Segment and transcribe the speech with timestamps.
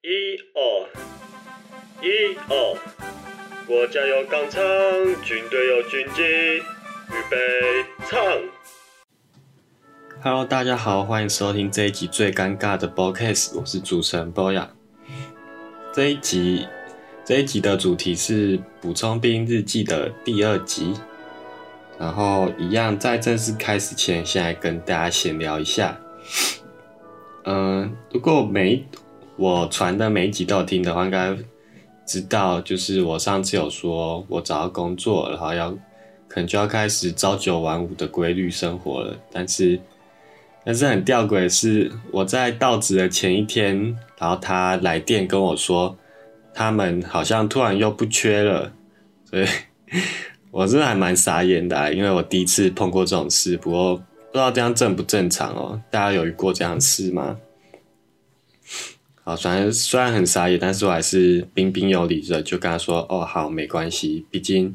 [0.00, 0.88] 一二
[2.00, 2.78] 一二，
[3.66, 4.62] 国家有钢枪，
[5.24, 7.36] 军队有军纪，预备
[8.08, 8.20] 唱。
[10.22, 14.68] Hello，大家好，欢迎收听这一集最尴尬的 Podcast，我是主持人 Boya。
[15.92, 16.68] 这一集
[17.24, 20.94] 这一集的主题是《补充兵日记》的第二集，
[21.98, 26.00] 然后一样在正式开始前，先来跟大家闲聊一下。
[27.46, 28.86] 嗯、如果每
[29.38, 31.34] 我传的每一集都有听的话，应该
[32.04, 35.70] 知道，就是我上次有说我找到工作，然后要
[36.26, 39.80] 可能就要开始朝九晚五的规律生活了，但是。
[40.64, 45.96] 但是很吊诡的是，我在到职的前一天，然后他来电跟我说，
[46.52, 48.70] 他们好像突然又不缺了，
[49.24, 49.46] 所以
[50.50, 53.56] 我真的还蛮傻眼的、因为我第一次碰过这种事。
[53.56, 54.02] 不过不
[54.34, 55.80] 知道这样正不正常哦？
[55.90, 57.38] 大家有遇过这样的事吗？
[59.28, 64.74] 啊，反正虽然很傻眼，但是我还是彬彬有礼的，就跟他说：“哦，好，没关系，毕竟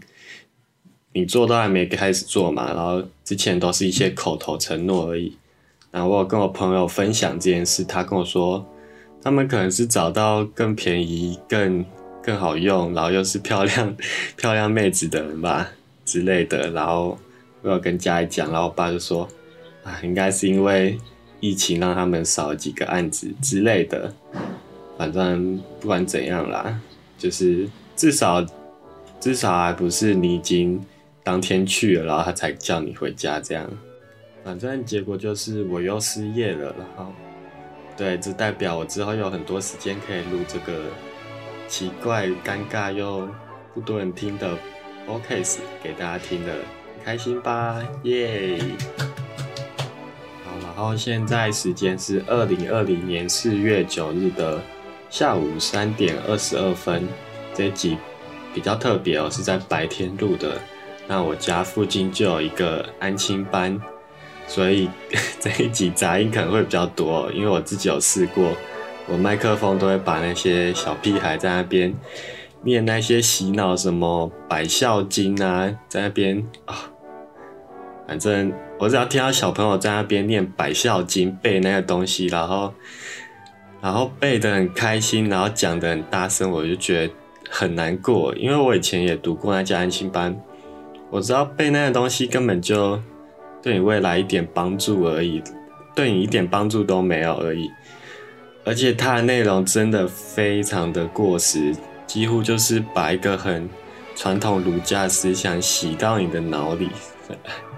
[1.13, 5.35] 你做都还没开始做嘛，然后之前都是一些口头承诺而已。”
[5.89, 8.63] 然后我有跟我朋友分享这件事，他跟我说，
[9.23, 11.83] 他们可能是找到更便宜、更
[12.21, 13.95] 更好用，然后又是漂亮
[14.37, 15.71] 漂亮妹子的人吧
[16.05, 16.69] 之类的。
[16.69, 17.17] 然后
[17.63, 19.27] 我有跟家里讲，然后我爸就说，
[19.83, 20.95] 啊，应该是因为
[21.43, 24.13] 疫情让他们少几个案子之类的。
[24.97, 26.79] 反正不管怎样啦，
[27.17, 28.41] 就是至少
[29.19, 30.81] 至少还不是你已经
[31.21, 33.69] 当天去了，然后他才叫你回家这样。
[34.41, 37.11] 反正结果就是我又失业了，然后
[37.97, 40.79] 对，这代表我之后有很多时间可以录这个
[41.67, 43.27] 奇怪、尴尬又
[43.73, 44.57] 不多人听的
[45.05, 46.55] podcast 给大家听的，
[47.03, 48.57] 开心吧，耶！
[50.75, 54.61] 然后现在时间是二零二零年四月九日的
[55.09, 57.07] 下午三点二十二分，
[57.53, 57.97] 这一集
[58.53, 60.59] 比较特别哦，是在白天录的。
[61.07, 63.79] 那我家附近就有一个安亲班。
[64.45, 64.89] 所以
[65.39, 68.51] 这一集杂音可能会比较多，因为我自己有试过，
[69.07, 71.93] 我麦克风都会把那些小屁孩在那边
[72.61, 76.75] 念那些洗脑什么百孝经啊，在那边啊，
[78.05, 78.51] 反正
[78.83, 82.73] 我只要听到小朋友在那边念百孝经背那个东西，然后
[83.81, 87.13] 然后背得很开心，然后讲得很大声，我就觉得
[87.49, 90.37] 很难过，因为我以前也读过那家安心班，
[91.09, 92.99] 我知道背那个东西根本就。
[93.61, 95.41] 对你未来一点帮助而已，
[95.95, 97.71] 对你一点帮助都没有而已，
[98.65, 101.73] 而且它的内容真的非常的过时，
[102.05, 103.69] 几乎就是把一个很
[104.17, 106.89] 传统儒家思想洗到你的脑里。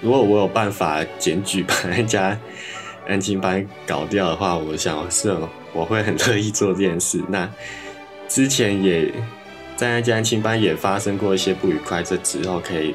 [0.00, 2.38] 如果我有办法检举把那家
[3.08, 5.34] 安亲班搞掉的话，我想是
[5.72, 7.22] 我会很乐意做这件事。
[7.28, 7.48] 那
[8.28, 9.10] 之前也
[9.76, 12.94] 在那家安亲班也发生过一些不愉快，这之后可以。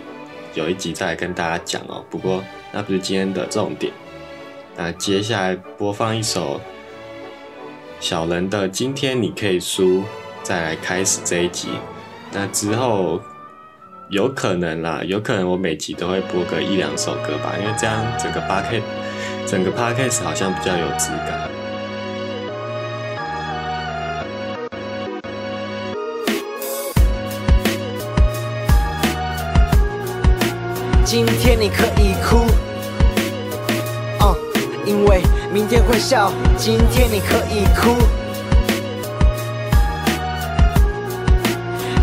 [0.56, 3.92] 有一集再跟大家讲哦，不过那不是今天的重点。
[4.78, 6.62] 那接下来播放一首
[8.00, 10.02] 小人的《今天你可以输》，
[10.44, 11.70] 再来开始这一集。
[12.32, 13.20] 那之后
[14.14, 18.80] 有可能啦，有可能我每集都会播个一两首歌吧，因为这样整个八 K，
[19.48, 21.50] 整个八 K 好像比较有质感。
[31.04, 32.46] 今天你可以哭，
[34.20, 34.38] 哦，
[34.86, 36.32] 因为明天会笑。
[36.56, 37.98] 今天你可以哭，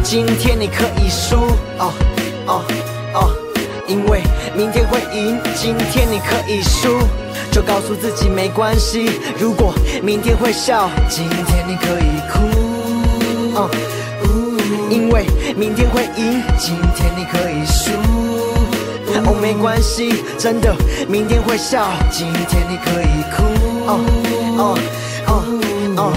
[0.03, 1.37] 今天你可以输，
[1.81, 1.93] 哦
[2.47, 2.63] 哦
[3.15, 3.33] 哦，
[3.87, 4.23] 因为
[4.55, 5.41] 明天会赢。
[5.55, 6.99] 今天你可以输，
[7.51, 9.11] 就告诉自己没关系。
[9.39, 12.39] 如果明天会笑，今天你可以哭，
[13.57, 13.71] 哦，
[14.91, 15.27] 因为
[15.57, 16.43] 明天会赢。
[16.59, 17.91] 今天你可以输。
[19.25, 20.75] 哦，没关系，真的，
[21.09, 21.89] 明天会笑。
[22.11, 23.43] 今天你可以哭，
[23.87, 23.99] 哦
[24.57, 24.79] 哦
[25.27, 25.43] 哦
[25.97, 26.13] 哦，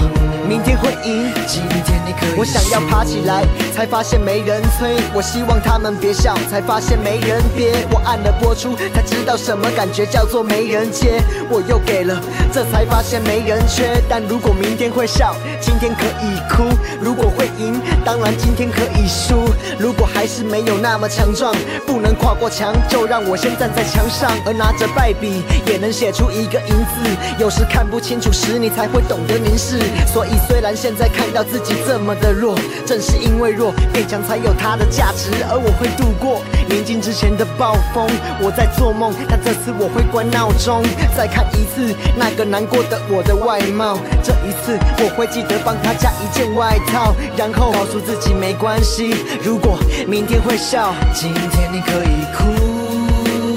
[0.48, 1.32] 明天会赢。
[1.46, 2.38] 今天你可以。
[2.38, 3.44] 我想要爬起来，
[3.74, 4.96] 才发现没人催。
[5.14, 7.86] 我希望他们别笑，才发现没人憋。
[7.90, 11.22] 我按了播出，才知道什么感觉叫做没人接。
[11.48, 12.20] 我又给了，
[12.52, 14.02] 这才发现没人缺。
[14.08, 16.64] 但如果明天会笑，今天可以哭。
[17.00, 19.48] 如果会赢，当然今天可以输。
[19.78, 21.54] 如果还是没有那么强壮，
[21.86, 24.30] 不能跨过墙，就让我先站在墙上。
[24.46, 27.10] 而拿着败笔，也能写出一个赢字。
[27.38, 29.78] 有时看不清楚时，你才会懂得凝视。
[30.06, 32.54] 所以虽然现在看到自己这么的弱，
[32.86, 35.30] 正是因为弱，变强才有它的价值。
[35.50, 38.08] 而我会度过年近之前的暴风。
[38.40, 40.82] 我在做梦，但这次我会关闹钟。
[41.16, 49.14] 再看一次那个难过的我的外貌，这一次我会记得帮他加一件外套，然后告诉自己没关系。
[49.42, 52.44] 如果明天会笑，今天你可以哭。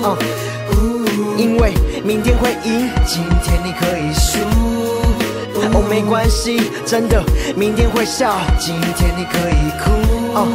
[0.03, 0.17] 哦
[1.37, 1.71] 因为
[2.03, 4.66] 明天会赢，今天你可以输。
[5.73, 7.23] 哦，没关系，真的，
[7.55, 9.91] 明天会笑，今天你可以哭。
[10.33, 10.47] 哦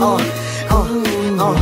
[0.00, 0.20] 哦
[1.38, 1.54] 哦，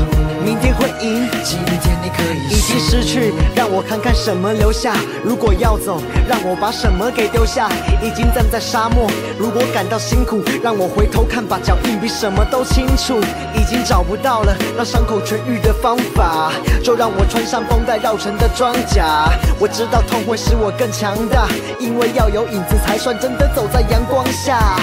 [0.45, 2.49] 明天会赢，今天你可以。
[2.49, 4.95] 已经失去，让我看看什么留下。
[5.25, 7.69] 如果要走，让我把什么给丢下。
[8.03, 13.21] 已经站在沙漠，如果感到辛苦，让我回头看，把脚印比什么都清楚。
[13.55, 16.53] 已经找不到了让伤口痊愈的方法，
[16.83, 19.29] 就让我穿上绷带绕成的装甲。
[19.59, 24.77] 我知道痛会使我更强大，因为要有影子才算真的走在阳光下。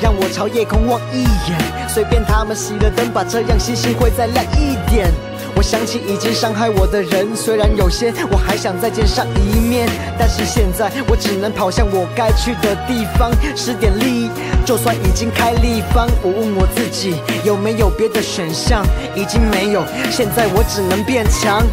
[0.00, 5.10] 让我朝夜空望一眼，随便他们熄了灯，把这样星星会再亮一点。
[5.56, 14.30] 我想起已经伤害我的人，虽然有些我还想再见上一面，但是现在我只能跑向我该去的地方，使点力。
[14.64, 18.86] 就算已经开立方，我问我自己有没有别的选项，
[19.16, 21.66] 已经没有，现在我只能变强。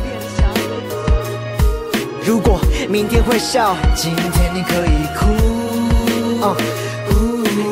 [2.25, 5.25] 如果明天会笑，今天你可以哭。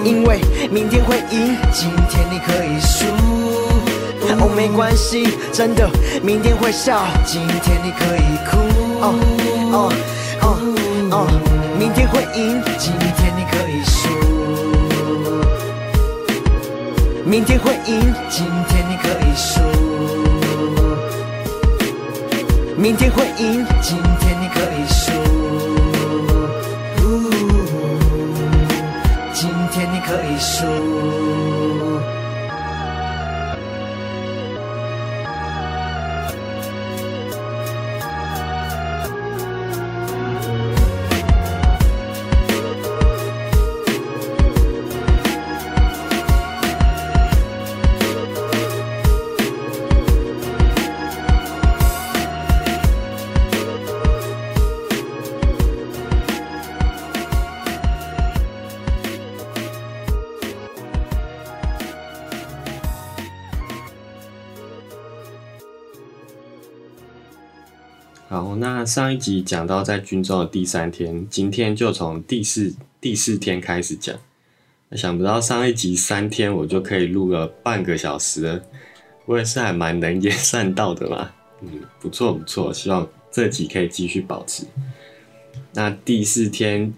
[0.03, 0.39] 因为
[0.71, 3.05] 明天会赢，今天你可以输。
[4.39, 5.89] 哦，没关系，真的，
[6.23, 8.57] 明天会笑，今天你可以哭。
[9.01, 9.13] 哦
[9.71, 9.91] 哦
[10.41, 10.57] 哦
[11.11, 11.27] 哦，
[11.77, 14.09] 明天会赢，今天你可以输。
[17.25, 19.61] 明天会赢，今天你可以输。
[22.77, 25.42] 明天会赢，今天你可以输。
[30.21, 31.12] 天
[68.85, 74.15] 上一集讲到在军中的第三天，今天就从第四第四天开始讲。
[74.91, 78.61] 想不到上一集三天我就可以录了半个小时，
[79.25, 81.31] 我也是还蛮能言善道的嘛。
[81.61, 84.65] 嗯，不错不错，希望这集可以继续保持。
[85.73, 86.93] 那第四天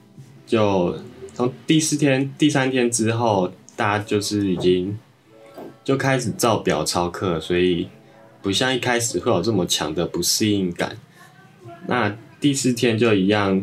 [0.46, 0.98] 就
[1.34, 4.98] 从第四天、第三天之后，大家就是已经
[5.84, 7.88] 就开始照表操课，所以
[8.42, 10.98] 不像一开始会有这么强的不适应感。
[11.88, 13.62] 那第四天就一样，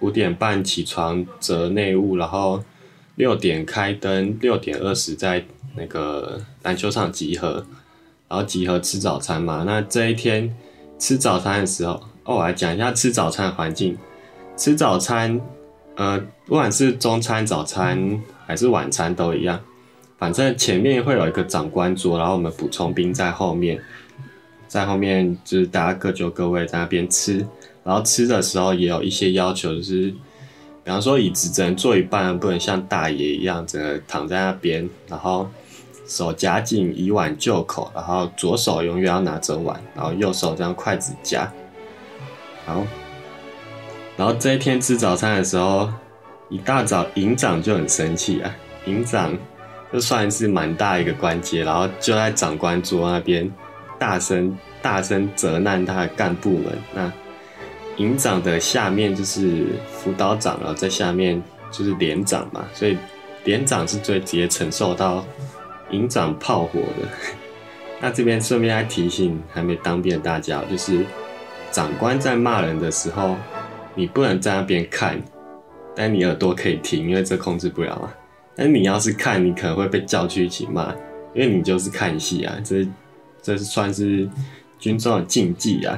[0.00, 2.62] 五点半起床折内务，然后
[3.16, 7.66] 六点开灯，六点二十在那个篮球场集合，
[8.28, 9.64] 然后集合吃早餐嘛。
[9.66, 10.54] 那这一天
[10.98, 13.96] 吃早餐的时候，哦，我来讲一下吃早餐的环境。
[14.56, 15.40] 吃早餐，
[15.96, 19.60] 呃，不管是中餐、早餐还是晚餐都一样，
[20.18, 23.80] 反正前面会有一个长官桌，然后我们补充兵在后面。
[24.68, 27.46] 在后面就是大家各就各位在那边吃，
[27.86, 30.10] 然后吃的时候也有一些要求，就是
[30.82, 35.48] 比方说椅子只能坐一半，不能像大爷一样整个躺在那边，然后
[36.08, 41.48] 手夹紧以碗就口，然后左手永远要拿着碗，然后右手这样筷子夹。
[42.66, 42.84] 好，
[44.16, 45.88] 然后这一天吃早餐的时候，
[46.48, 48.52] 一大早营长就很生气啊，
[48.86, 49.32] 营长
[49.92, 53.48] 就算是蛮大一个官阶，然后就在长官桌那边。
[53.98, 56.66] 大声大声责难他的干部们。
[56.94, 57.10] 那
[57.96, 62.96] 营长的下面就是辅导长，然后在下面就是连长嘛，所以
[63.44, 65.24] 连长是最直接承受到
[65.90, 67.08] 营长炮火的。
[68.00, 71.04] 那这边顺便来提醒还没当兵的大家，就是
[71.70, 73.36] 长官在骂人的时候，
[73.94, 75.22] 你不能在那边看，
[75.94, 78.12] 但你耳朵可以听，因为这控制不了嘛。
[78.54, 80.94] 但你要是看，你可能会被叫去一起骂，
[81.34, 82.86] 因为你就是看戏啊，这。
[83.42, 84.28] 这是算是
[84.76, 85.96] 军中的禁忌啊！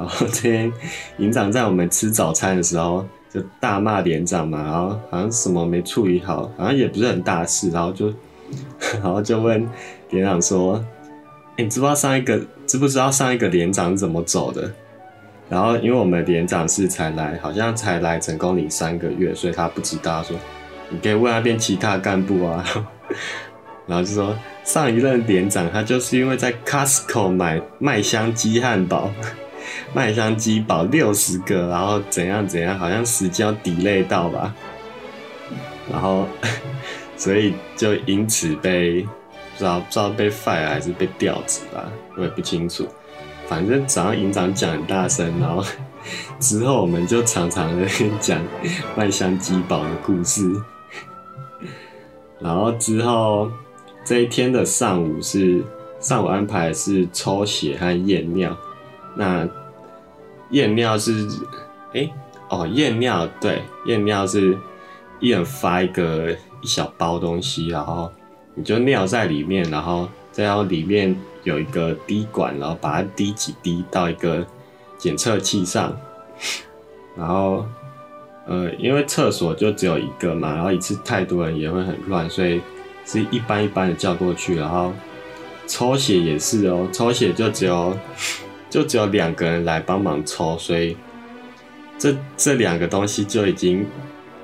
[0.00, 0.72] 然后这天
[1.18, 8.10] 营长在我们吃早餐的时候就大骂连长嘛，然后好像什么没处理好，好像也不是很大事，然后就
[8.94, 9.68] 然后就问
[10.08, 10.82] 连长说
[11.58, 14.72] ：“哎，你知不知道上一个知不知道上一个连长是怎么走的？”
[15.50, 20.34] 然后因为我们连长是才来，好像才来成功领三个月，所以他不知道说
[20.88, 22.64] ：“你可以问那边其他干部啊，
[23.86, 29.10] 然后就说上一任连长他就是因为在 Costco 买麦香鸡汉堡，
[29.92, 34.54] 麦香鸡堡六十个，然后怎样怎样，好像时间要 delay 到吧，
[35.90, 36.26] 然后
[37.16, 39.08] 所以就因此被不
[39.58, 42.86] 知道不知道被 fire 还是被调职吧，我也不清楚。
[43.46, 45.64] 反正早上营长讲很大声，然后
[46.38, 47.86] 之后我们就常常的
[48.20, 48.40] 讲
[48.96, 50.48] 麦香鸡堡的故事。
[52.38, 53.50] 然后之后
[54.02, 55.62] 这一天的上午是
[55.98, 58.56] 上午安排是抽血和验尿。
[59.14, 59.46] 那
[60.50, 61.26] 验尿是
[61.92, 62.10] 哎
[62.48, 64.56] 哦验尿对验尿是
[65.18, 66.30] 一人发一个
[66.60, 68.10] 一小包东西，然后
[68.54, 71.14] 你就尿在里面，然后再要里面
[71.44, 74.46] 有一个滴管，然后把它滴几滴到一个
[74.98, 75.96] 检测器上，
[77.16, 77.64] 然后。
[78.46, 82.60] 呃，因为厕所就只有一个嘛，然后一次太多人也会很乱，所以
[83.04, 84.56] 是一般一般的叫过去。
[84.56, 84.92] 然后
[85.68, 87.96] 抽血也是哦，抽血就只有
[88.70, 90.96] 就只有两个人来帮忙抽，所以
[91.98, 93.84] 这这两个东西就已经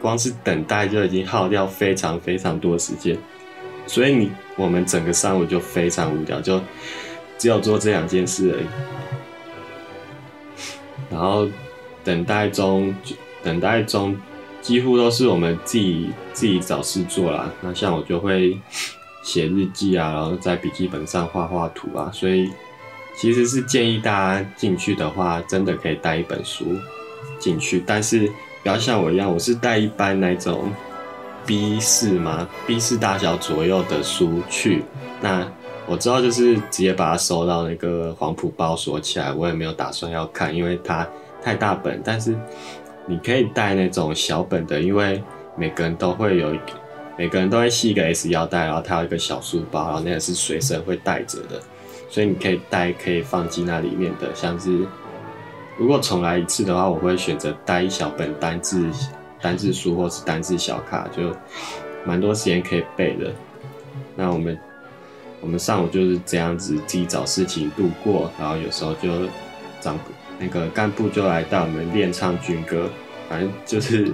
[0.02, 3.16] 光是等待就已经耗掉非常非常多时间。
[3.86, 6.60] 所以你我们整个上午就非常无聊，就
[7.38, 8.66] 只有做这两件事而已。
[11.08, 11.48] 然后
[12.04, 12.94] 等待中。
[13.42, 14.16] 等待中，
[14.60, 17.48] 几乎都是我们自己自己找事做啦。
[17.60, 18.58] 那像我就会
[19.22, 22.10] 写日记啊，然后在笔记本上画画图啊。
[22.12, 22.50] 所以
[23.16, 26.66] 其实是建议大家进去的话，真的可以带一本书
[27.38, 28.26] 进去，但是
[28.62, 30.70] 不要像我一样，我是带一般那种
[31.46, 34.84] B 四嘛，B 四大小左右的书去。
[35.20, 35.50] 那
[35.86, 41.06] 我知道就是直接把它收到那个黄埔包锁起来，我也没有打算要看，因为它
[41.42, 42.36] 太大本，但是。
[43.08, 45.22] 你可以带那种小本的，因为
[45.56, 46.52] 每个人都会有，
[47.16, 51.62] 每个人都会系一个 S 腰带，然后它有一个小书包，然后那个是随身会带着的，
[52.08, 54.34] 所以你可以带可以放进那里面的。
[54.34, 54.86] 像是
[55.78, 58.90] 如果重来一次的话，我会选择带一小本单字
[59.40, 61.34] 单字书或是单字小卡，就
[62.04, 63.32] 蛮多时间可以背的。
[64.14, 64.58] 那我们
[65.40, 69.08] 我们上午就是这样子自己找事情度过，然后有时候就
[69.80, 69.98] 长。
[70.38, 72.90] 那个干部就来带我们练唱军歌，
[73.26, 74.12] 反正就是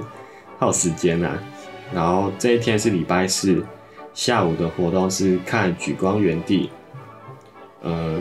[0.56, 1.36] 耗时间呐。
[1.92, 3.60] 然后这一天是礼拜四
[4.14, 6.70] 下午的活动是看举光原地，
[7.82, 8.20] 呃，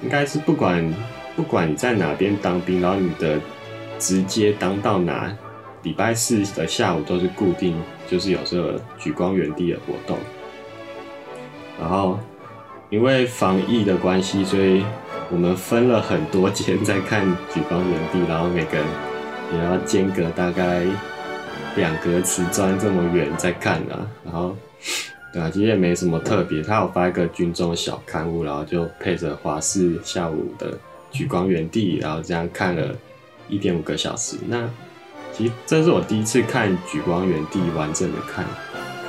[0.00, 0.94] 应该是不管
[1.34, 3.40] 不管你在哪边当兵，然后你的
[3.98, 5.36] 直接当到哪，
[5.82, 7.76] 礼拜四的下午都是固定，
[8.08, 10.16] 就是有这个举光原地的活动。
[11.80, 12.18] 然后
[12.90, 14.84] 因为防疫的关系，所以。
[15.30, 17.22] 我们分了很多间在看
[17.52, 18.86] 举光原地，然后每个人
[19.52, 20.86] 也要间隔大概
[21.76, 24.08] 两格瓷砖这么远在看啊。
[24.24, 24.56] 然后
[25.32, 26.62] 对啊，其实也没什么特别。
[26.62, 30.78] 他有发一个军中小刊物，然后就配着华视下午的
[31.10, 32.94] 举光原地，然后这样看了
[33.48, 34.36] 一点五个小时。
[34.46, 34.68] 那
[35.32, 38.44] 其实这是我第一次看举光原地完整的看，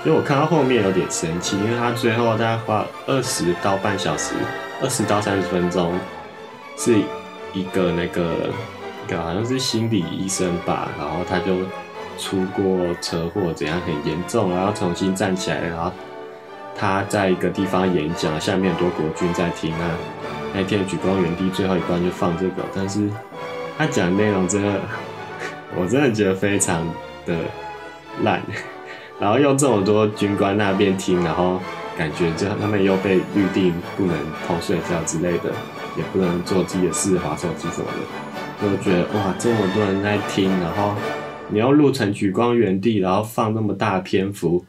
[0.06, 4.36] 因为我看到后面有点生气，因为他最后大概花二十到半小时。
[4.82, 5.94] 二十到三十分钟，
[6.78, 6.98] 是
[7.54, 8.50] 一个那个，
[9.06, 11.58] 一个好像是心理医生吧，然后他就
[12.18, 15.92] 出过车祸，怎样很严重，然后重新站起来，然后
[16.80, 19.92] 他在一个地方演讲，下面很多国军在听啊。
[20.54, 23.10] 那天举光原地最后一段就放这个，但是
[23.78, 24.80] 他讲内容真的，
[25.76, 26.88] 我真的觉得非常
[27.26, 27.36] 的
[28.24, 28.42] 烂，
[29.20, 31.60] 然后用这么多军官那边听，然后。
[31.98, 34.16] 感觉就他们又被预定不能
[34.48, 35.52] 偷睡觉之类的，
[35.98, 37.88] 也不能做自己的事、划手机什么
[38.62, 40.94] 的，就觉得哇，这么多人在听，然后
[41.50, 44.64] 你要录成举光原地，然后放那么大篇幅，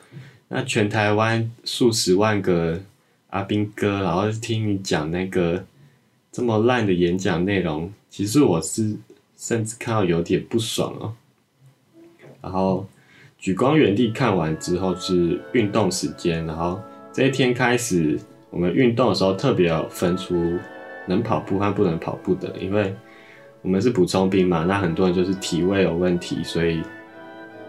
[0.52, 2.80] 那全台湾数十万个
[3.30, 5.64] 阿兵哥，然后听你讲那个
[6.32, 8.96] 这么烂的演讲内容，其实我是
[9.36, 11.14] 甚至看到有点不爽哦。
[12.42, 12.86] 然后
[13.38, 16.78] 举光原地看完之后是运动时间，然后。
[17.12, 18.16] 这一天开始，
[18.50, 20.56] 我们运动的时候特别要分出
[21.06, 22.94] 能跑步和不能跑步的，因为
[23.62, 26.80] 我们是补充兵嘛，那很多人就是体位有问题，所以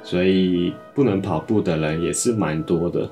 [0.03, 3.09] 所以不能跑步的人也是蛮多的。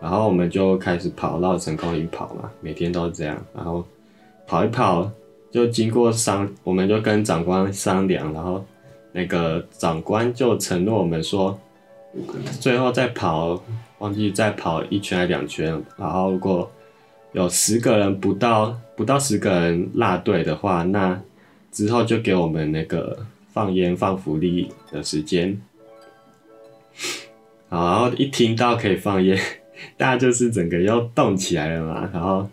[0.00, 3.36] 然后我们就开始跑绕成功岭跑嘛，每天都是这样。
[3.54, 3.84] 然后
[4.46, 5.10] 跑一跑，
[5.50, 8.64] 就经过商，我们就跟长官商量，然后
[9.12, 11.58] 那个长官就承诺我们说，
[12.60, 13.62] 最后再跑。
[14.00, 16.70] 忘记再跑一圈还两圈，然后如果
[17.32, 21.18] 有十个人不到不到十个人落队的话，那
[21.70, 23.16] 之后就给我们那个
[23.52, 25.58] 放烟放福利的时间。
[27.74, 29.36] 然后一听到可以放烟，
[29.98, 32.48] 大家就是整个又动起来了嘛，然后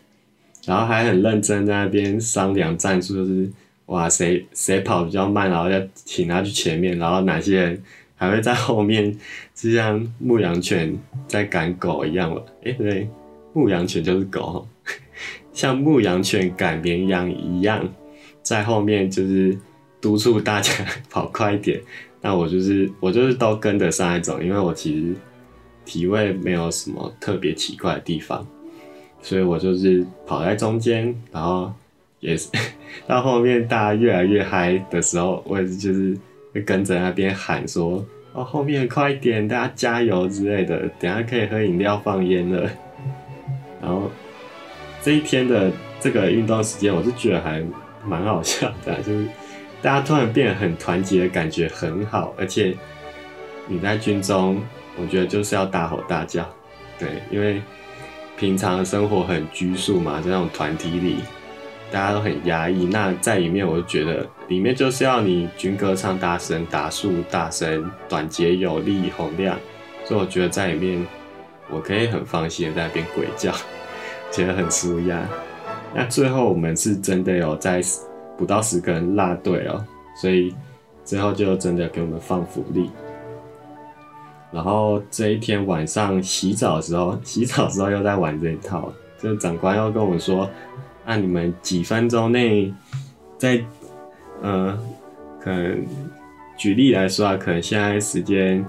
[0.65, 3.49] 然后还很认真在那边商量战术，就是
[3.85, 7.83] 哇谁谁跑比较慢，然后要请他去前面，然后哪些人
[8.15, 9.15] 还会在后面，
[9.53, 10.97] 就像牧羊犬
[11.27, 12.43] 在赶狗一样了。
[12.63, 13.07] 诶，对，
[13.53, 14.67] 牧羊犬就是狗，
[15.53, 17.87] 像牧羊犬赶绵羊一样，
[18.41, 19.55] 在后面就是
[20.01, 20.73] 督促大家
[21.11, 21.79] 跑快一点。
[22.21, 25.15] 那我就是我就是都跟得上一种，因为我其实
[25.83, 28.45] 体位没有什么特别奇怪的地方，
[29.23, 31.73] 所以我就是跑在中间，然后
[32.19, 32.47] 也是
[33.07, 36.15] 到后面大家越来越嗨的时候，我也是就是
[36.53, 42.69] 会跟着那边喊说：“哦，后面快点，大家加油之类的，等下可以喝饮料放烟了。”
[43.81, 44.11] 然后
[45.01, 47.63] 这一天的这个运动时间，我是觉得还
[48.05, 49.25] 蛮好笑的，就是。
[49.81, 52.77] 大家突然变得很团结的感觉很好，而且
[53.67, 54.61] 你在军中，
[54.95, 56.47] 我觉得就是要大吼大叫，
[56.99, 57.59] 对，因为
[58.37, 61.17] 平常生活很拘束嘛，在那种团体里，
[61.91, 62.85] 大家都很压抑。
[62.85, 69.57] 那在里面，我就觉得里面就是要你军歌唱大声，打树大声，短节有力，洪亮。
[70.05, 71.03] 所以我觉得在里面，
[71.71, 73.51] 我可以很放心的在那边鬼叫，
[74.31, 75.27] 觉得很舒压。
[75.95, 77.81] 那最后我们是真的有在。
[78.41, 79.85] 不到十个人落队哦，
[80.19, 80.51] 所以
[81.05, 82.89] 最后就真的给我们放福利。
[84.51, 90.49] 然后这一天晚上洗澡的时候， 洗澡的时候又在玩这一套，就是长官要跟我们说，
[91.05, 92.73] 按你们几分钟内，
[93.37, 93.63] 在
[94.41, 94.75] 呃，
[95.39, 95.85] 可能
[96.57, 98.65] 举例来说啊，可能现在时间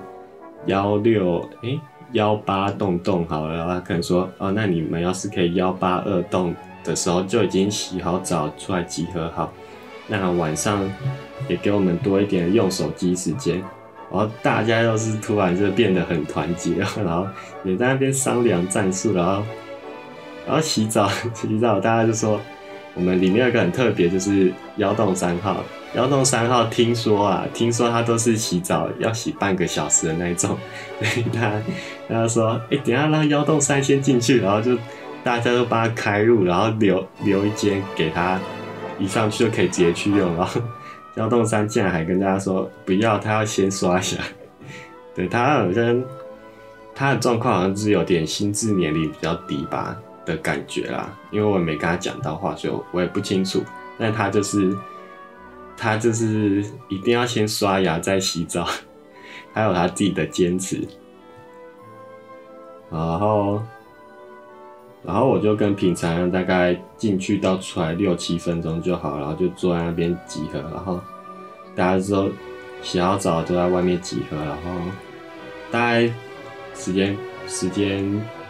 [0.67, 1.81] 幺六哎
[2.13, 9.51] 幺八洞洞好了，他可能说哦，那你们要是可以幺八二洞的时候就已经洗好澡出来集合好。
[10.21, 10.89] 那晚上
[11.49, 13.57] 也给我们多一点用手机时间，
[14.11, 17.27] 然后大家又是突然就变得很团结，然后
[17.65, 19.43] 也在那边商量战术，然后
[20.47, 22.41] 然后洗澡洗澡，大家就说
[22.95, 25.65] 我们里面有个很特别，就是幺洞三号，
[25.95, 30.59] 幺洞三号听说啊，听说他都是洗澡要洗半个小时的那一种，
[31.01, 31.53] 所以他
[32.09, 34.77] 他说哎，等下让幺洞三先进去，然后就
[35.25, 38.39] 大家都帮他开路，然后留留一间给他。
[39.03, 40.61] 一上去就可以直接去用，然后
[41.17, 44.17] 幺洞三竟然还跟大家说不要，他要先刷一下。
[45.15, 46.03] 对他好像
[46.95, 53.63] 他的状况好像是有点心智年龄比较低吧的感觉啦，因为我也没跟他讲到话，所以我也不清楚。
[53.99, 54.75] 但他就是
[55.77, 58.67] 他就是一定要先刷牙再洗澡，
[59.53, 60.81] 还有他自己的坚持，
[62.91, 63.61] 然后。
[65.05, 71.01] 然后我就跟平常一样，大概进去到出来六七分钟就好，然后就坐在那边集合，然后
[71.75, 72.29] 大家之后
[72.83, 74.81] 洗好澡都在外面集合，然后
[75.73, 76.09] 大概
[76.75, 77.17] 时间
[77.49, 78.05] 时间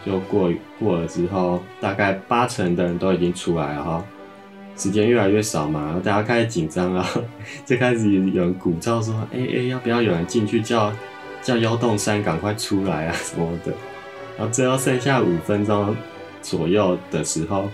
[0.05, 4.05] 就过过了之后，大概八成的人都已经出来了哈，
[4.77, 7.03] 时间越来越少嘛，然后大家开始紧张了，
[7.65, 10.93] 就开始有人鼓噪说：“哎哎，要不要有人进去叫
[11.41, 13.73] 叫幺洞山赶快出来啊什么的？”
[14.37, 15.95] 然后最后剩下五分钟。
[16.43, 17.67] 左右的时候，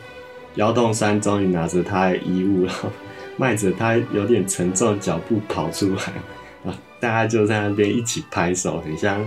[0.55, 2.89] 幺洞山终于拿着他的衣物，然 后
[3.35, 9.25] 迈着他有点沉重的脚步跑出来，啊， 大家就在那边一起拍手，很像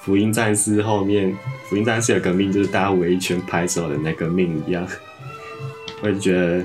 [0.00, 1.36] 福音战士后面
[1.68, 4.86] 福音战士有个命，就是大家围一圈拍手的那个命一样。
[6.02, 6.64] 我就觉得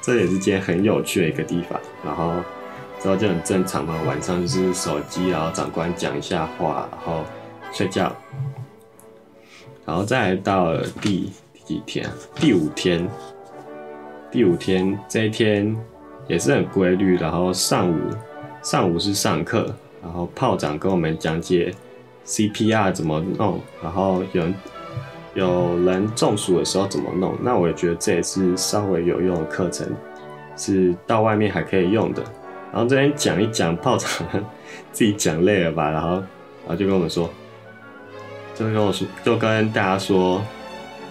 [0.00, 2.34] 这也是件很有趣的一个地方，然后
[3.00, 7.24] 之后就很正常嘛，晚上就是手机，然后长官讲一下话，然后
[7.72, 8.14] 睡觉，
[9.84, 11.30] 然后再来到了第。
[11.66, 12.08] 几天？
[12.36, 13.06] 第五天，
[14.30, 15.76] 第五天这一天
[16.28, 17.16] 也是很规律。
[17.16, 17.98] 然后上午，
[18.62, 21.74] 上午是上课，然后炮长跟我们讲解
[22.24, 24.44] CPR 怎么弄，然后有
[25.34, 27.36] 有人中暑的时候怎么弄。
[27.42, 29.88] 那我也觉得这也是稍微有用的课程，
[30.56, 32.22] 是到外面还可以用的。
[32.72, 34.24] 然后这边讲一讲，炮长
[34.92, 37.28] 自己讲累了吧，然后然后就跟我们说，
[38.54, 40.40] 就跟我说，就跟大家说。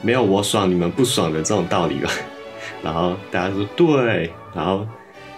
[0.01, 2.09] 没有我爽你们不爽的这种道理吧，
[2.83, 4.87] 然后大家说对，然后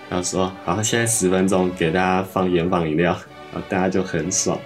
[0.10, 3.14] 然后说好，现在十分钟给大家放烟放饮料，
[3.54, 4.58] 然后大家就很爽，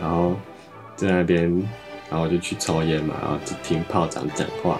[0.00, 0.34] 然后
[0.96, 1.50] 在那边，
[2.10, 4.78] 然后我就去抽烟嘛，然后就听炮长讲话，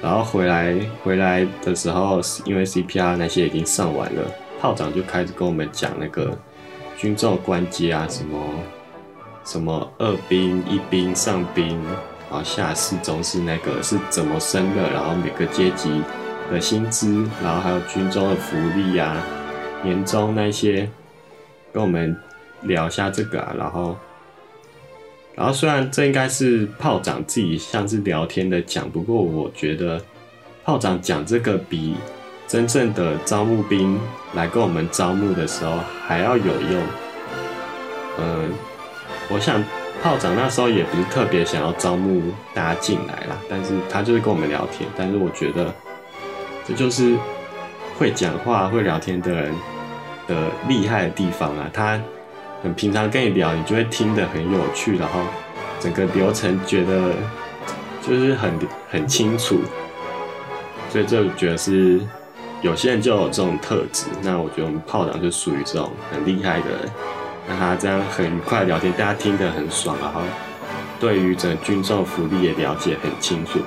[0.00, 4.22] 然后回来回来的时候，因为 CPR 那些已经上完了，
[4.60, 6.38] 炮长就开始跟我们讲那个
[6.96, 8.38] 军中关机啊，什么
[9.44, 11.80] 什么二兵一兵上兵。
[12.28, 16.02] 然后下士中是那个是怎么升的，然后每个阶级
[16.50, 19.16] 的薪资，然后还有军中的福利啊，
[19.82, 20.88] 年终那些，
[21.72, 22.16] 跟我们
[22.62, 23.96] 聊一下这个啊，然后
[25.34, 30.00] 然后虽然这应该是炮长自己像是聊天的讲，不过我觉得
[30.64, 31.94] 炮长讲这个比
[32.48, 34.00] 真正的招募兵
[34.34, 36.82] 来跟我们招募的时候还要有用。
[38.18, 38.50] 嗯，
[39.28, 39.62] 我想
[40.06, 42.22] 炮长那时候也不是特别想要招募
[42.54, 44.88] 大家进来啦，但是他就是跟我们聊天。
[44.96, 45.74] 但是我觉得
[46.64, 47.16] 这就是
[47.98, 49.52] 会讲话、会聊天的人
[50.28, 50.36] 的
[50.68, 52.00] 厉害的地方啊，他。
[52.62, 55.20] 很平常跟你聊，你就会听得很有趣，然后
[55.78, 57.12] 整个流程觉得
[58.00, 58.50] 就是很
[58.90, 59.60] 很清楚，
[60.88, 62.00] 所以这我觉得是
[62.62, 64.06] 有些人就有这种特质。
[64.22, 66.90] 那我觉得我们炮长就属于这种很厉害的人，
[67.48, 70.20] 那他这样很愉快聊天，大家听得很爽，然后
[70.98, 73.60] 对于整军政福利也了解很清楚。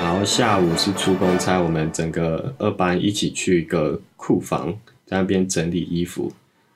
[0.00, 4.72] 然后下午是出公差，我们整个二班一起去一个库房，
[5.04, 6.32] 在那边整理衣服。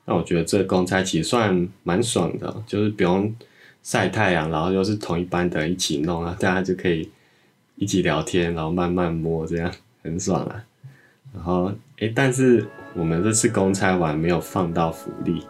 [0.07, 3.33] 那我觉得这公差其实算蛮爽的，就是不用
[3.83, 7.11] 晒太阳，然后又是同一班的一起弄啊，大家就可以
[7.77, 9.71] 一起聊天，然后慢慢摸，这样
[10.03, 10.65] 很爽啊。
[11.33, 15.47] 然后诶，但是我们这次公差完没有放到福利，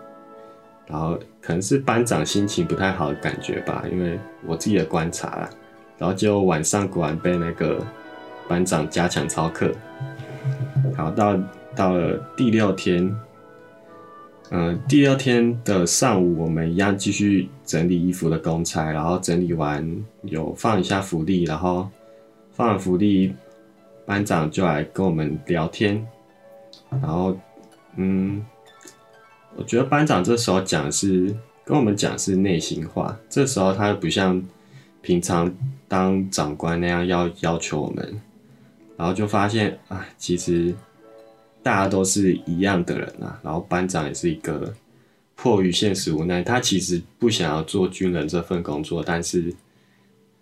[0.86, 5.50] 然后可能是班长心情不太好的感觉吧，因为我自己的观察啦。
[5.98, 7.78] 然后就晚上果然被那个
[8.48, 9.70] 班长加强操课，
[10.96, 11.38] 然后到
[11.76, 13.14] 到了第六天。
[14.52, 21.88] 嗯，第二天的上午，我们一样继续整理衣服的公差，然后整理完有放一下福利，然后
[22.50, 23.32] 放完福利，
[24.04, 26.04] 班长就来跟我们聊天，
[26.90, 27.36] 然后，
[27.96, 28.44] 嗯，
[29.56, 34.42] 我觉得班长这时候讲是跟我们讲是内心话，这时候他又不像
[35.02, 35.52] 平常
[35.86, 38.20] 当长官那样要要求我们，
[38.96, 40.74] 然后就发现啊，其实。
[41.62, 44.72] 大家都是一样的人啊，然后班长也是一个
[45.36, 49.54] 迫于现实无奈，他其实不想要做军人这份工作，但是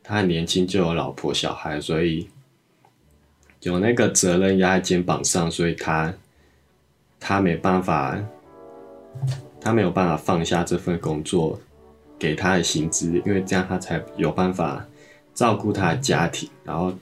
[0.01, 2.29] 他很年轻就有老婆小孩，所以
[3.63, 6.15] 有那个责任压在肩膀上，所以他
[7.21, 8.19] 他没办法，
[9.61, 11.59] 他没有办法放下这份工作
[12.19, 14.87] 给他的薪资，因为这样他才有办法
[15.35, 16.49] 照顾他的家庭。
[16.65, 16.93] 然后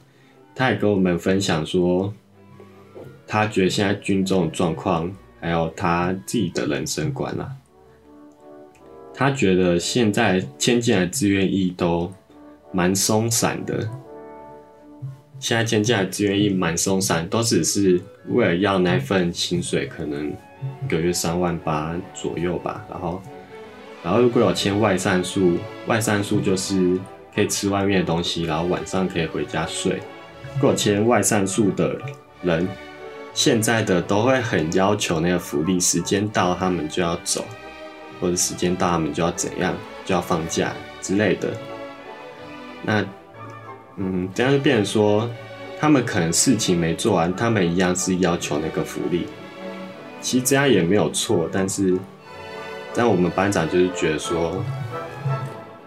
[0.55, 2.13] 他也跟我们分享说。
[3.29, 7.57] 他觉得现在军中状况，还有他自己的人生观啊，
[9.13, 12.13] 他觉得现在签进来志愿役都
[12.71, 13.91] 蛮松散的。
[15.39, 20.33] 现在签进来志愿役蛮松散，都只是为了要那份薪水，可能
[20.85, 22.85] 一个月三万八左右吧。
[22.91, 23.23] 然后，
[24.03, 26.99] 然后如果有签外散数，外散数就是
[27.35, 30.01] 可以吃外面的东西，然后晚上可以回家睡。
[30.55, 31.97] 如果签外散数的
[32.43, 32.69] 人。
[33.35, 37.45] 现在的都会很要求那个福利，时间到他们就要走，
[38.19, 39.75] 或者时间到他们就要怎样，
[40.07, 40.73] 就要放假
[41.03, 41.53] 之类的。
[42.83, 43.05] 那，
[43.97, 45.29] 嗯，这样就变成说，
[45.79, 49.27] 他们可能事情没做完，他们一样是要求那个福利。
[50.21, 51.97] 其实这样也没有错，但是，
[52.95, 54.65] 但我们班长就是觉得说，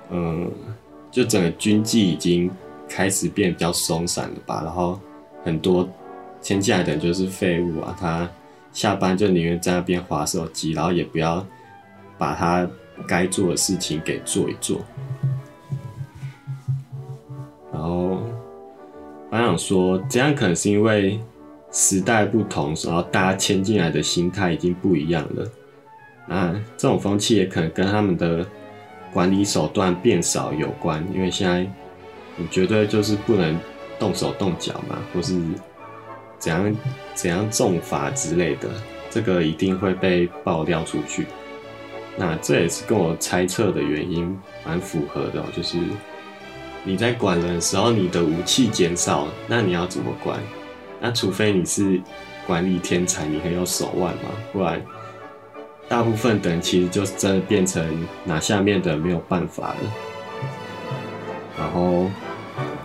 [0.10, 0.52] 嗯，
[1.12, 2.50] 就整个军纪已经
[2.88, 5.00] 开始变比较松散了吧，然后
[5.44, 5.90] 很多。
[6.42, 7.94] 签进来的人就是废物啊！
[8.00, 8.26] 他
[8.72, 11.46] 下班就宁愿在那边划手机，然后也不要
[12.18, 12.66] 把他
[13.06, 14.80] 该做的事情给做一做。
[17.80, 18.20] 然后
[19.32, 21.18] 班长说，这样可能是因为
[21.72, 25.48] 时代不同，然后大家签进来的心态已经不一样了。
[26.28, 28.46] 那这种风气也可能跟他们的
[29.14, 31.66] 管理手段变少有关，因为现在
[32.36, 33.58] 你绝对就是不能
[33.98, 35.40] 动手动脚嘛，或是。
[36.38, 36.74] 怎样
[37.14, 38.70] 怎样重罚之类的，
[39.10, 41.26] 这个一定会被爆料出去。
[42.16, 45.78] 那这也是跟我猜测的原因蛮符合的，就是
[46.90, 50.40] 你在管人的时候，你的武器减少，那你要怎么管？
[51.00, 52.02] 那除非你是
[52.48, 54.82] 管理天才，你很有手腕嘛，不然
[55.88, 57.86] 大部分的人其实就真的变成
[58.26, 59.76] 拿下面的没有办法了。
[61.60, 62.10] 然后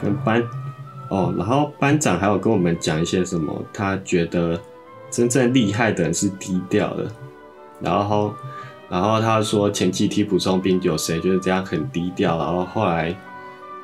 [0.02, 0.42] 跟班。
[1.10, 4.60] 哦，然后班长还有跟我们讲一些什么，他觉得
[5.10, 7.10] 真正厉害的人是低调的，
[7.80, 8.34] 然后，
[8.88, 13.14] 然后他说前几梯补充兵有谁就是这样很低调，然后后来，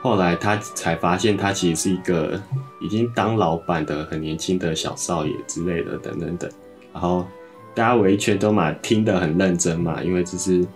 [0.02, 2.40] 后来他才发现他其实是一个
[2.80, 6.50] 已经当老板的很年轻的小少爷之类的等等等，
[6.92, 7.26] 然后
[7.74, 10.66] 大家围一圈都嘛听得很认真嘛，因为这是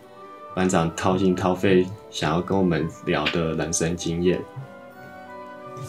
[0.55, 4.41] 班长掏心掏肺想要跟我们聊的人生经验。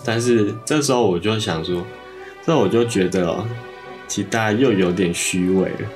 [0.03, 1.83] 但是这时候我就想说，
[2.43, 3.45] 这我就觉得哦，
[4.07, 5.89] 其实大家又有点虚伪了。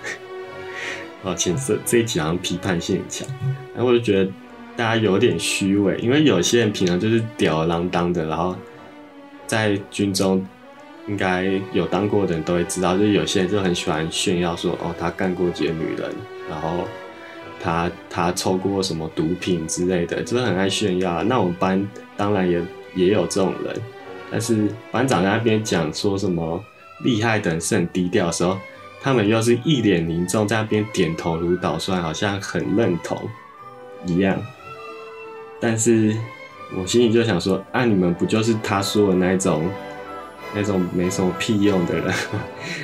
[1.23, 3.27] 哦，前色这一集好像批判性很强，
[3.73, 4.31] 然 后我就觉得
[4.79, 8.55] 大家有点虚伪，因为有些人平常就是吊儿郎当的，然后
[9.45, 10.47] 在军中
[11.05, 16.09] 应该有当过的人都会知道，就是有些人就很喜欢炫耀说，哦，他干过几个女人，
[16.49, 16.85] 然后
[17.61, 21.21] 他他抽过什么毒品之类的，就是很爱炫耀。
[21.23, 22.61] 那我们班当然也
[22.95, 23.75] 也有这种人，
[24.31, 26.63] 但是班长在那边讲说什么
[27.03, 28.57] 厉害的人是很低调的时候，
[29.01, 33.19] 他们又是一脸凝重在那边点头如捣蒜，好像很认同
[34.05, 34.41] 一样。
[35.59, 36.15] 但是
[36.77, 39.63] 我心里就想说，啊，你们不就是他说的那种，
[40.55, 42.13] 那种没什么屁用的人？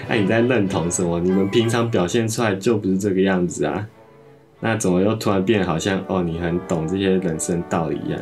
[0.07, 1.19] 那 你在认同什么？
[1.19, 3.87] 你们平常表现出来就不是这个样子啊？
[4.59, 8.19] 那怎么又突然变好像哦，你很懂这些人生道理一样？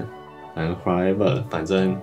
[0.55, 1.97] 反正 whatever，反正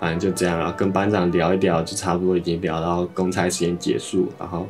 [0.00, 0.72] 反正就这样然后。
[0.76, 4.66] 跟班长聊一聊，就差不多已经聊到公差时间结束，然后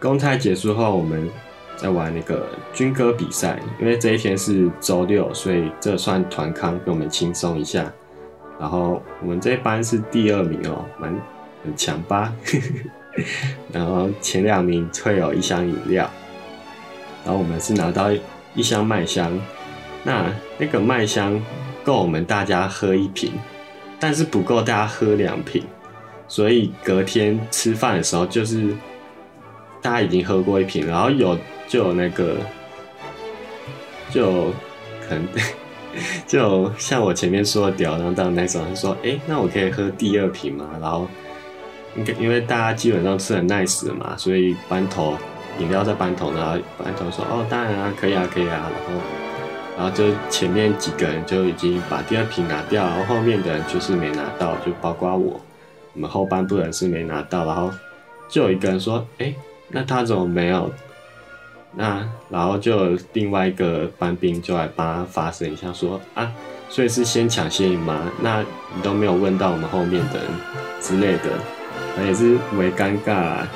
[0.00, 1.28] 公差结束后，我们。
[1.76, 7.92] 在玩那个军歌比赛，因为这一天是周六，所以这算团康，给我们轻松一下。
[8.60, 11.12] 然后我们这班是第二名哦，蛮
[11.64, 12.32] 很强吧。
[13.72, 16.08] 然后前两名会有一箱饮料，
[17.24, 18.10] 然后我们是拿到
[18.54, 19.36] 一箱麦香，
[20.04, 21.42] 那那个麦香
[21.82, 23.32] 够我们大家喝一瓶，
[23.98, 25.64] 但是不够大家喝两瓶，
[26.28, 28.68] 所以隔天吃饭的时候就是
[29.80, 31.36] 大家已经喝过一瓶，然后有。
[31.72, 32.36] 就有那个，
[34.10, 34.50] 就
[35.08, 35.26] 可能
[36.28, 41.08] 就像我前面说的吊儿郎当那种，他说：“哎，那我可以喝第二瓶吗？”然后，
[41.96, 45.16] 因因为大家基本上吃很 nice 的嘛，所以班头
[45.58, 49.02] 饮料在班头，然后班头说：“哦，当然啊，可以啊，可以啊。”然后，
[49.78, 55.40] 然后就前面几个人就已经把第二瓶拿掉，然后后面的人就是没拿到，就包括我，
[55.94, 57.70] 我们后半部人是没拿到，然后
[58.28, 59.32] 就有一个人说：“哎，
[59.68, 60.70] 那他怎么没有？”
[61.74, 66.30] 那然后就另外一个班兵就来帮他发声一下，说啊，
[66.68, 68.10] 所以是先抢先赢吗？
[68.20, 68.40] 那
[68.74, 70.26] 你都没有问到我们后面的人
[70.80, 73.14] 之类的，也是为尴尬。
[73.14, 73.48] 啊。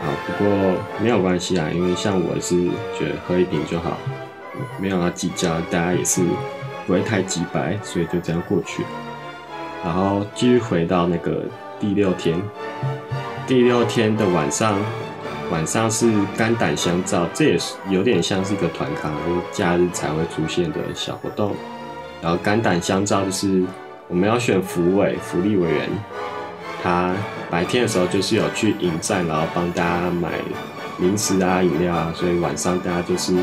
[0.00, 2.54] 好，不过没有关系啊，因为像我是
[2.98, 3.96] 觉得喝一瓶就好，
[4.78, 6.22] 没有要计较，大家也是
[6.86, 8.82] 不会太急白，所以就这样过去。
[9.82, 11.44] 然后继续回到那个
[11.80, 12.38] 第六天，
[13.46, 14.78] 第六天的晚上。
[15.50, 21.54] 晚上是肝胆相照，这也是有点像是一个团康，就是假日才会出现的小活动。
[22.22, 23.62] 然后肝胆相照就是
[24.08, 25.88] 我们要选福委、福利委员，
[26.82, 27.14] 他
[27.50, 30.30] 白天的时候就是有去迎战，然后帮大家买
[30.98, 33.34] 零食啊、饮料啊，所以晚上大家就是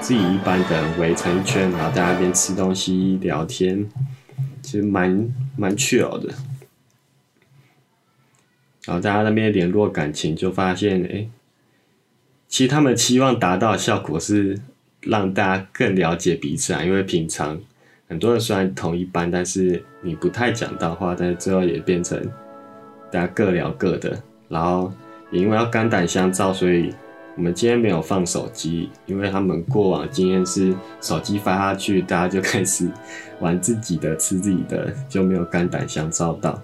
[0.00, 3.86] 自己一般的围成一圈，然后大家边吃东西聊天，
[4.62, 6.34] 其实蛮蛮 chill 的。
[8.86, 11.28] 然后大家那边联络感情，就发现哎。
[12.48, 14.56] 其实他们期望达到的效果是
[15.00, 17.58] 让大家更了解彼此啊，因为平常
[18.08, 22.16] 很多人虽然同一班，但是你不太讲到话，但是最后也变成
[23.10, 24.16] 大家各聊各的。
[24.48, 24.92] 然后
[25.32, 26.94] 也因为要肝胆相照，所以
[27.36, 32.88] 我们今天没有放手机，因为他们过往经验是手机发下去，大家就开始
[33.40, 36.62] 玩自己的、吃自己的，就没有肝胆相照到。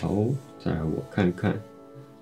[0.00, 0.14] 好，
[0.64, 1.52] 再来我看看。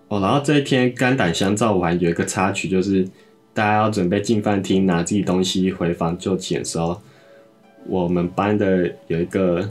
[0.09, 3.07] 哦，然后这一天肝胆相照完，有一个插曲，就是
[3.53, 7.01] 大家要准备进饭厅拿自己东西回房就寝的时候，
[7.87, 9.69] 我们班的有一个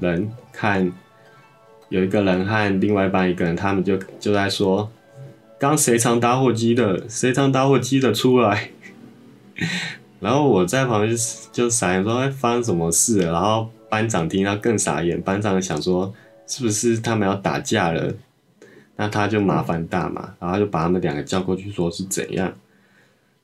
[0.00, 0.90] 人看，
[1.90, 4.90] 有一个人和另外班一个人，他们就就在说，
[5.58, 8.70] 刚谁藏打火机的，谁藏打火机的出来。
[10.18, 11.16] 然后我在旁边
[11.52, 16.12] 就傻眼说发生什么事，然后班长听到更傻眼，班长想说
[16.46, 18.12] 是不是他们要打架了？
[18.96, 22.52] 那他就麻烦大嘛，然后就把他们两个叫过去，说是怎样。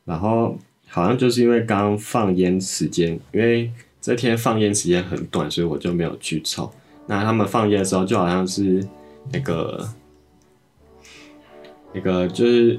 [0.04, 6.70] 然后好像就是因为刚放烟时间，因为这天放烟时间很短，所以我就没有去抽。
[7.06, 8.86] 那他们放烟的时候，就好像是
[9.32, 9.88] 那个
[11.92, 12.74] 那个，就是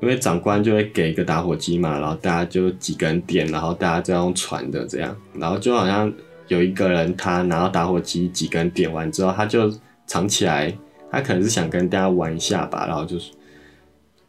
[0.00, 5.16] 因为长官就会给一个打火机嘛，然后大家就几个人点，然后大家就用传的这样。
[5.34, 6.12] 然后就好像
[6.48, 9.72] 有一个人他拿到打火机，几根点完之后，他就
[10.06, 10.76] 藏起来。
[11.10, 13.30] 他可能是想跟大家玩一下吧，然后就是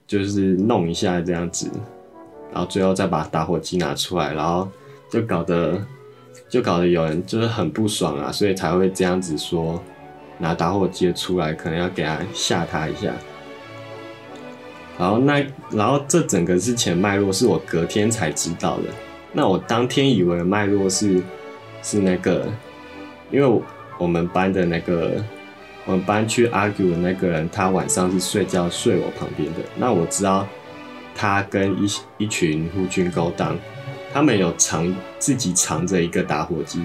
[0.05, 1.67] 就是弄一下这样子，
[2.53, 4.69] 然后最后再把打火机拿出来，然后
[5.09, 5.83] 就搞得
[6.47, 9.81] 就搞得有人就是很不爽啊，所以才会这样子说
[10.37, 13.11] 拿打火机出来，可能要给他吓他一下。
[14.99, 18.83] 然后那然后这整个事情脉络是我隔天才知道的，
[19.33, 21.19] 那我当天以为脉络是
[21.85, 22.45] 是那个，
[23.31, 23.61] 因为
[23.97, 25.23] 我们班的那个。
[25.87, 29.59] 我们班去 argue 的那个人，他晚上是睡觉睡我旁边的。
[29.75, 30.47] 那我知道
[31.13, 33.55] 他跟一一群护军勾当，
[34.11, 36.81] 他们有藏自己藏着一个打火机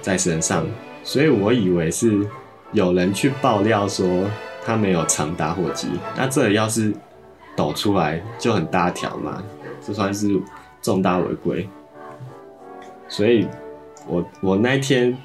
[0.00, 0.66] 在身上，
[1.04, 2.26] 所以我以为是
[2.72, 4.24] 有人去爆料说
[4.64, 6.90] 他没有藏打火机，那这要是
[7.54, 9.42] 抖出来就很大条嘛，
[9.86, 10.40] 这算是
[10.80, 11.68] 重大违规，
[13.08, 13.46] 所以
[14.06, 15.16] 我我那天。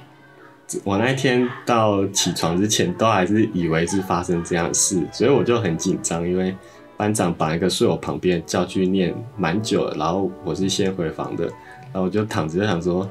[0.83, 6.53] 我那天到起床之前，都还是以为是发生这样事，所以我就很紧张，因为
[6.97, 13.09] 班长把一个睡我旁边叫去念蛮久了，然后我是先回房的，然后我就躺着就想说，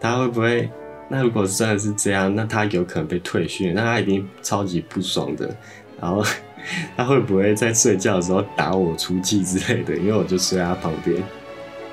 [0.00, 0.68] 他会不会？
[1.08, 5.56] 那如果真的是这样，那他有可能被退训，那他一定超级不爽的。
[6.00, 6.20] 然后
[6.98, 9.96] 他会不会在睡觉的时候打我出气之类的？
[9.96, 11.22] 因为我就睡在他旁边。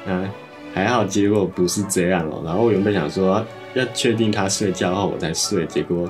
[0.04, 0.28] 那
[0.76, 2.44] 还好，结果不是这样哦。
[2.46, 3.44] 然后我原本想说。
[3.76, 6.10] 要确定他睡觉后我再睡，结果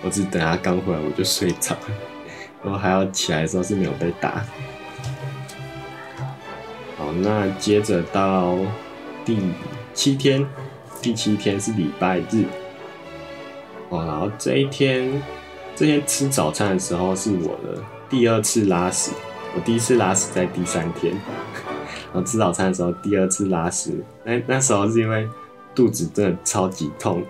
[0.00, 1.80] 我只等他刚回来我就睡着了，
[2.62, 4.44] 然后还要起来的时候是没有被打。
[6.96, 8.56] 好，那接着到
[9.24, 9.40] 第
[9.92, 10.46] 七天，
[11.02, 12.44] 第七天是礼拜日。
[13.88, 15.20] 哦，然后这一天，
[15.74, 19.10] 这天吃早餐的时候是我的第二次拉屎，
[19.56, 21.12] 我第一次拉屎在第三天，
[22.12, 25.28] 然后吃早餐的时候第二次拉屎，那那时候是因为。
[25.72, 27.22] 肚子真的超级痛，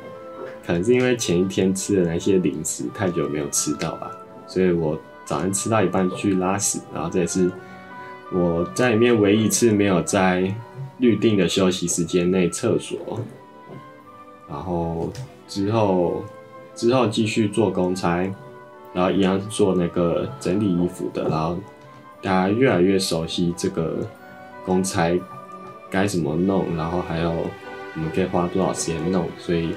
[0.66, 4.10] 可能是因为前一天吃的那些零食太久没有吃到吧，
[4.46, 7.52] 所以我早上吃到一半去拉屎，然后这也是
[8.32, 10.52] 我在里面唯一一次没有在
[10.98, 13.20] 预定的休息时间内厕所，
[14.48, 15.12] 然后
[15.46, 16.24] 之后
[16.74, 18.22] 之后继续做公差，
[18.94, 21.58] 然后一样做那个整理衣服的，然后
[22.22, 23.98] 大家越来越熟悉这个
[24.64, 25.18] 公差
[25.90, 27.46] 该怎么弄，然后还有。
[27.96, 29.28] 我们可以花多少时间弄？
[29.36, 29.74] 所以，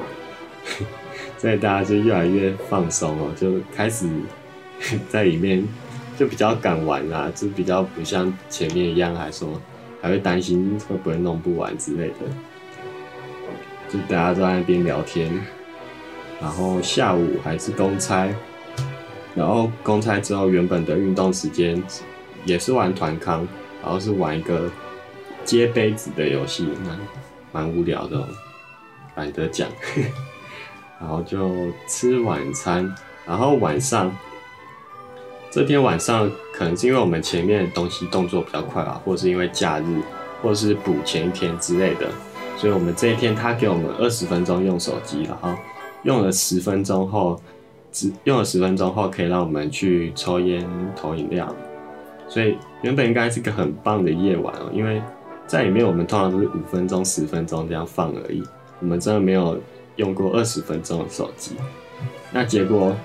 [1.36, 4.08] 所以大家就越来越放松哦，就开始
[5.10, 5.68] 在里面
[6.16, 9.60] 就比较敢玩啦，就比较不像前面一样，还说
[10.00, 12.16] 还会担心会不会弄不完之类的。
[13.90, 15.32] 就大家都在那边聊天，
[16.40, 18.30] 然后下午还是公差，
[19.34, 21.82] 然后公差之后原本的运动时间
[22.46, 23.46] 也是玩团康，
[23.84, 24.72] 然后是玩一个
[25.44, 26.68] 接杯子的游戏。
[26.88, 27.00] 蛮
[27.52, 28.28] 蛮无聊的，
[29.16, 29.70] 懒得讲，
[31.00, 31.52] 然后就
[31.88, 32.92] 吃晚餐，
[33.28, 34.12] 然后晚上
[35.52, 40.02] 这天晚上可能是因为我们前面的东西动作比较快吧，或是因为假日，
[40.42, 42.10] 或是补前一天之类的，
[42.58, 45.54] 所以我们这一天他给我们二十分钟用手机，然后
[46.02, 47.40] 用了十分钟后，
[47.92, 51.56] 只用了十分钟后可以让我们去抽烟、投饮料，
[52.28, 55.02] 所以原本应该是个很棒的夜晚哦，因为。
[55.46, 58.42] 在里面，我们通常都是五分钟、十分钟这样放而已。
[58.80, 59.60] 我们真的没有
[59.98, 61.58] 用过二十分钟的手机。
[62.32, 62.96] 那结果，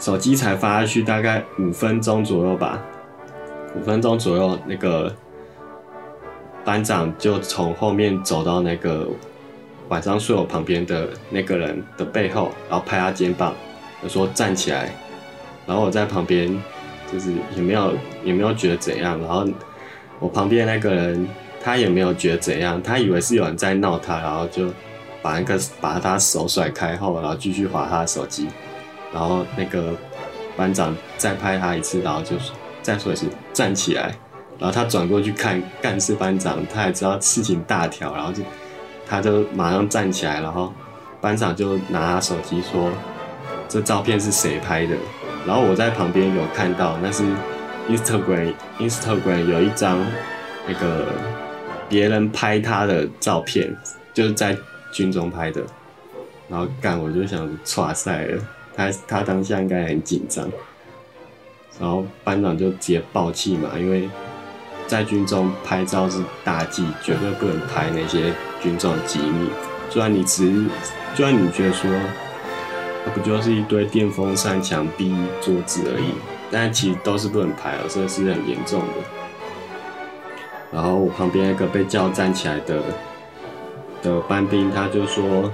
[0.00, 2.82] 手机才发下去大概五分钟左右吧。
[3.76, 5.14] 五分钟左右，那个
[6.64, 9.06] 班长就从后面走到那个
[9.88, 13.54] 晚上睡我旁边的那个人的背后，然后拍他肩膀，
[14.02, 14.92] 就说站起来。
[15.66, 16.60] 然后我在旁边，
[17.10, 19.18] 就是也没有也没有觉得怎样。
[19.20, 19.46] 然后
[20.18, 21.28] 我旁边那个人。
[21.62, 24.72] 他也没有觉得怎样，他以为是有人在闹他，然后就
[25.20, 28.48] 把那个把他手甩开后，然后继续划他的手机，
[29.12, 29.94] 然后那个
[30.56, 32.34] 班长再拍他一次，然后就
[32.80, 34.04] 再说一次站起来，
[34.58, 38.42] 然后他转过去看干事班长，他也知道事情大条，然后就
[39.06, 40.72] 他就马上站起来，然后
[41.20, 42.90] 班长就拿他手机说
[43.68, 44.96] 这照片是谁拍的，
[45.46, 47.22] 然后我在旁边有看到那是
[47.88, 50.04] Instagram Instagram 有一张
[50.66, 51.06] 那个。
[51.88, 53.76] 别人拍他的照片，
[54.14, 54.56] 就是在
[54.92, 55.60] 军中拍的，
[56.48, 58.40] 然后干我就想唰赛了，
[58.76, 60.48] 他他当下应该很紧张，
[61.80, 64.08] 然后班长就直接爆气嘛，因为
[64.86, 69.50] 在军中拍照是大忌，绝对不能拍那些军中机密。
[69.90, 70.64] 虽然你只是，
[71.16, 71.90] 就算你觉得说，
[73.04, 76.14] 那不就是一堆电风扇、墙壁、桌子而已，
[76.50, 78.94] 但其实都是不能拍哦，这是很严重的。
[80.72, 82.80] 然后我旁边那个被叫站起来的
[84.02, 85.50] 的班兵，他就说：“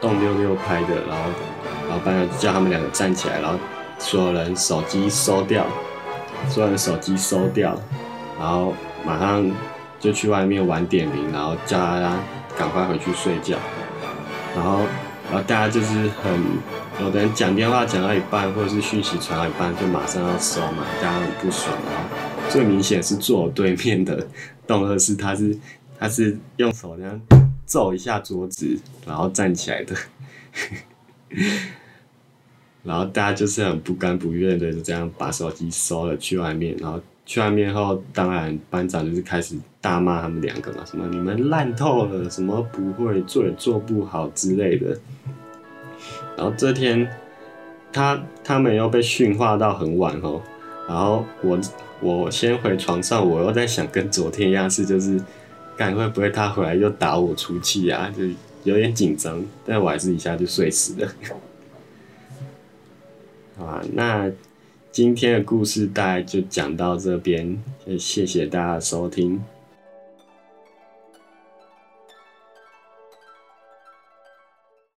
[0.00, 1.30] 动六六拍的。”然后，
[1.88, 3.58] 然后班长叫他们两个站起来，然后
[3.98, 5.64] 所有人手机收掉，
[6.48, 7.76] 所有人手机收掉，
[8.38, 9.48] 然后马上
[10.00, 12.12] 就去外面玩点名，然后叫大家
[12.58, 13.56] 赶快回去睡觉。
[14.54, 14.80] 然后，
[15.30, 16.32] 然后大家就是很
[17.00, 21.76] 有的人讲电话讲到一半，或者是讯息传到一半，就马上要收嘛，大家很不爽。
[21.84, 22.08] 然后
[22.48, 24.26] 最明显是坐我对面的。
[24.66, 25.56] 动作是，他是
[25.96, 27.20] 他是用手这样
[27.64, 29.94] 揍一下桌子，然后站起来的，
[32.82, 44.96] 然后大家就是很不甘不愿的，就这样把手机收了去外面，然后去外面后，当然班长就是开始大骂他们两个嘛，什么你们烂透了，什么不会做也做不好之类的。
[46.36, 47.08] 然后这天
[47.92, 50.40] 他他们又被训话到很晚哦，
[50.88, 51.58] 然后我
[52.00, 55.20] 我先回床上，我又在想跟昨天一样是就是，
[55.76, 58.12] 看会不会他回来又打我出气啊？
[58.16, 58.22] 就
[58.62, 61.12] 有点紧张，但我还是一下就睡死了。
[63.58, 64.30] 好啊，那
[64.96, 67.62] 今天的故事大概就讲到这边，
[67.98, 69.38] 谢谢大家收听。